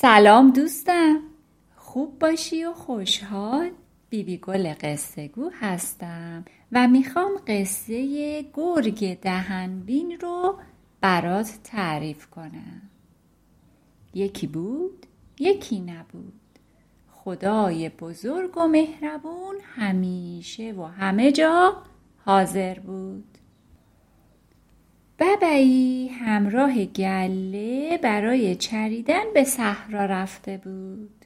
[0.00, 1.20] سلام دوستم.
[1.76, 3.70] خوب باشی و خوشحال.
[4.10, 10.58] بیبی گل قصه گو هستم و می‌خوام قصه گرگ دهنبین رو
[11.00, 12.82] برات تعریف کنم.
[14.14, 15.06] یکی بود
[15.38, 16.58] یکی نبود.
[17.12, 21.82] خدای بزرگ و مهربون همیشه و همه جا
[22.24, 23.37] حاضر بود.
[25.18, 31.24] ببعی همراه گله برای چریدن به صحرا رفته بود.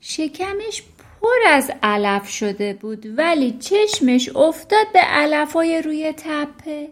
[0.00, 6.88] شکمش پر از علف شده بود ولی چشمش افتاد به علفای روی تپه.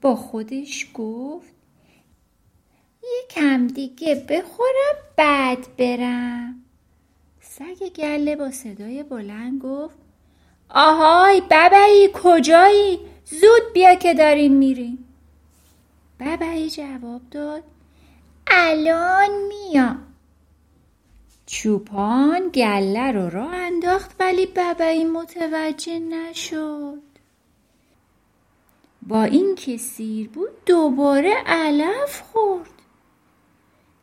[0.00, 1.54] با خودش گفت
[3.02, 6.64] یکم دیگه بخورم بعد برم.
[7.40, 10.07] سگ گله با صدای بلند گفت
[10.70, 15.04] آهای ببعی کجایی؟ زود بیا که داریم میریم.
[16.20, 17.62] ببعی جواب داد
[18.46, 20.02] الان میام.
[21.46, 27.02] چوپان گله رو راه انداخت ولی ببعی متوجه نشد.
[29.02, 32.77] با اینکه سیر بود دوباره علف خورد.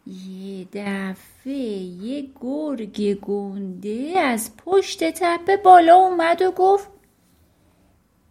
[0.08, 6.90] یه دفعه یه گرگ گنده از پشت تپه بالا اومد و گفت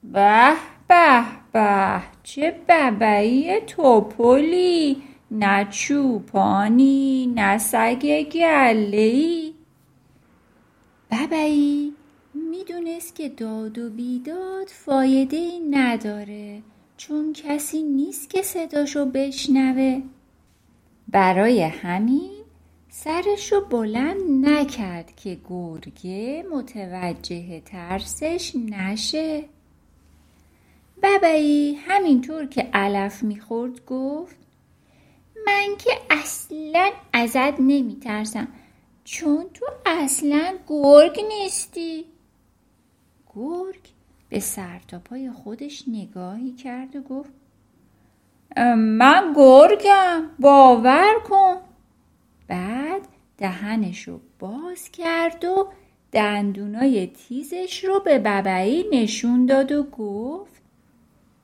[0.03, 0.53] به
[0.89, 9.55] به به چه ببعی توپلی نه چوپانی نه سگ گلهی
[11.11, 11.93] ببعی
[12.35, 16.63] می‌دونست که داد و بیداد فایده ای نداره
[16.97, 20.03] چون کسی نیست که صداشو بشنوه.
[21.15, 22.31] برای همین
[22.89, 29.45] سرش رو بلند نکرد که گرگه متوجه ترسش نشه.
[31.03, 34.37] ببعی همینطور که علف می‌خورد گفت
[35.47, 38.49] من که اصلا ازت نمیترسم
[39.05, 42.05] چون تو اصلا گرگ نیستی.
[43.35, 43.81] گرگ
[44.29, 47.31] به سر تا پای خودش نگاهی کرد و گفت
[48.77, 50.23] من گرگم.
[50.39, 51.57] باور کن.
[52.49, 53.03] بعد
[53.39, 55.69] دهنشو باز کرد و
[56.13, 60.63] دندونای تیزش رو به ببعی نشون داد و گفت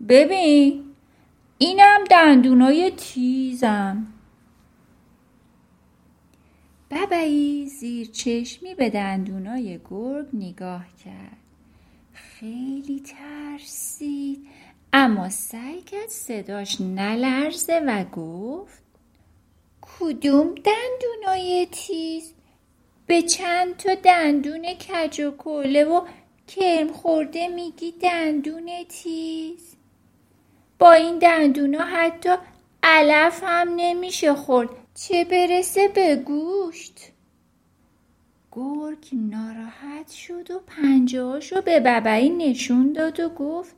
[0.09, 0.85] ببین
[1.59, 4.07] اینم دندونای تیزم.
[6.91, 11.37] ببعی زیر چشمی به دندونای گرگ نگاه کرد.
[12.13, 14.47] خیلی ترسید.
[14.93, 18.83] اما سعی کرد صداش نلرزه و گفت
[19.81, 22.33] کدوم دندونای تیز؟
[23.07, 26.07] به چند تا دندون کج و کله و
[26.47, 29.77] کرم خورده میگی دندون تیز؟
[30.79, 32.31] با این دندونا حتی
[32.83, 34.69] علف هم نمیشه خورد.
[34.95, 37.01] چه برسه به گوشت؟
[38.53, 43.75] گرگ ناراحت شد و پنجهاشو به ببعی نشون داد و گفت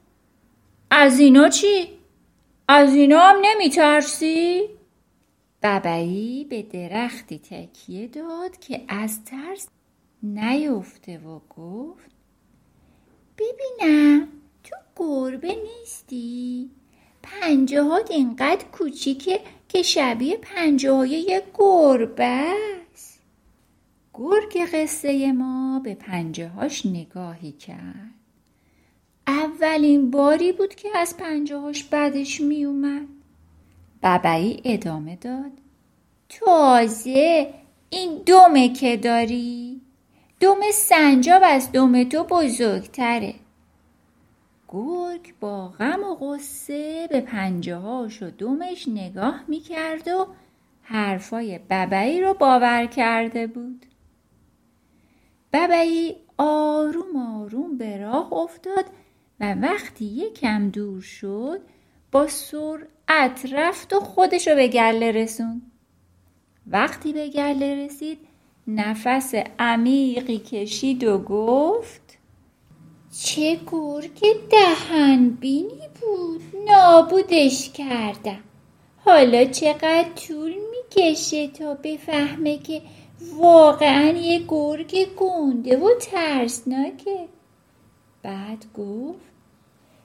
[0.94, 1.88] از اینا چی؟
[2.68, 4.62] از اینا هم نمیترسی؟
[5.62, 9.68] ببعی به درختی تکیه داد که از ترس
[10.22, 12.10] نیفته و گفت
[13.38, 14.28] ببینم
[14.64, 16.70] تو گربه نیستی؟
[17.22, 22.54] پنجه هات اینقدر کوچیکه که شبیه پنجه های یک گربه
[22.92, 23.20] است
[24.14, 28.21] گرگ قصه ما به پنجه هاش نگاهی کرد
[29.62, 33.06] اولین باری بود که از پنجه هاش بدش می اومد
[34.02, 35.50] ببعی ادامه داد.
[36.28, 37.54] تازه
[37.90, 39.80] این دومه که داری؟
[40.40, 43.34] دوم سنجاب از دوم تو بزرگتره.
[44.68, 50.26] گرگ با غم و غصه به پنجه هاش و دومش نگاه می کرد و
[50.82, 53.86] حرفای ببعی رو باور کرده بود.
[55.52, 58.84] ببعی آروم آروم به راه افتاد
[59.42, 61.60] و وقتی یکم دور شد
[62.12, 65.62] با سرعت رفت و خودش رو به گله رسون
[66.66, 68.18] وقتی به گله رسید
[68.66, 72.18] نفس عمیقی کشید و گفت
[73.20, 74.20] چه گرگ
[74.50, 78.40] دهن بینی بود نابودش کردم.
[79.04, 82.82] حالا چقدر طول می‌کشه تا بفهمه که
[83.36, 87.28] واقعا یه گرگ گنده و ترسناکه.
[88.22, 89.31] بعد گفت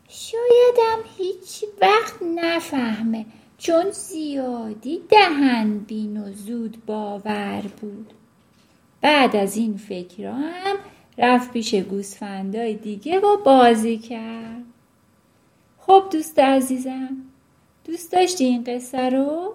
[0.07, 3.25] شایدم هیچ وقت نفهمه
[3.57, 8.13] چون زیادی دهن بین و زود باور بود.
[9.01, 10.75] بعد از این فکر هم
[11.18, 14.63] رفت پیش گوسفندای دیگه و بازی کرد.
[15.80, 17.18] خب دوست عزیزم
[17.86, 19.53] دوست داشتی این قصه رو؟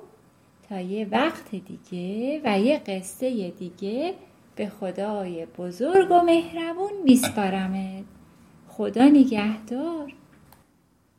[0.68, 4.14] تا یه وقت دیگه و یه قصه دیگه
[4.56, 8.04] به خدای بزرگ و مهربون میسپارمت.
[8.68, 10.12] خدا نگهدار.